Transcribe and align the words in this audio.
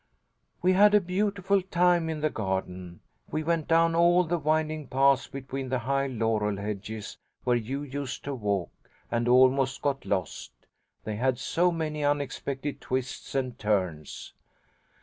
"We 0.63 0.73
had 0.73 0.95
a 0.95 0.99
beautiful 0.99 1.61
time 1.61 2.09
in 2.09 2.21
the 2.21 2.31
garden. 2.31 3.01
We 3.29 3.43
went 3.43 3.67
down 3.67 3.93
all 3.93 4.23
the 4.23 4.39
winding 4.39 4.87
paths 4.87 5.27
between 5.27 5.69
the 5.69 5.77
high 5.77 6.07
laurel 6.07 6.57
hedges 6.57 7.19
where 7.43 7.55
you 7.55 7.83
used 7.83 8.23
to 8.23 8.33
walk, 8.33 8.71
and 9.11 9.27
almost 9.27 9.79
got 9.83 10.03
lost, 10.03 10.53
they 11.03 11.17
had 11.17 11.37
so 11.37 11.71
many 11.71 12.03
unexpected 12.03 12.81
twists 12.81 13.35
and 13.35 13.59
turns. 13.59 14.33